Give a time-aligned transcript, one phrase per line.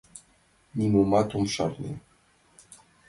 [0.77, 1.93] Нимомат ом шарне.